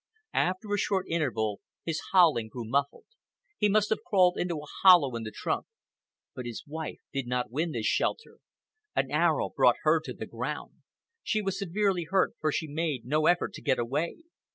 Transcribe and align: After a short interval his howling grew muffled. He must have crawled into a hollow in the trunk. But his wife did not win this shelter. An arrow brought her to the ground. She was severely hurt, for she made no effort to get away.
After 0.33 0.73
a 0.73 0.79
short 0.79 1.05
interval 1.07 1.59
his 1.85 2.01
howling 2.11 2.47
grew 2.47 2.65
muffled. 2.67 3.05
He 3.59 3.69
must 3.69 3.91
have 3.91 4.03
crawled 4.03 4.35
into 4.35 4.57
a 4.57 4.65
hollow 4.81 5.15
in 5.15 5.21
the 5.21 5.31
trunk. 5.31 5.67
But 6.33 6.47
his 6.47 6.63
wife 6.65 6.97
did 7.13 7.27
not 7.27 7.51
win 7.51 7.71
this 7.73 7.85
shelter. 7.85 8.39
An 8.95 9.11
arrow 9.11 9.51
brought 9.55 9.75
her 9.83 9.99
to 9.99 10.13
the 10.15 10.25
ground. 10.25 10.77
She 11.21 11.39
was 11.39 11.59
severely 11.59 12.07
hurt, 12.09 12.33
for 12.41 12.51
she 12.51 12.67
made 12.67 13.05
no 13.05 13.27
effort 13.27 13.53
to 13.53 13.61
get 13.61 13.77
away. 13.77 14.23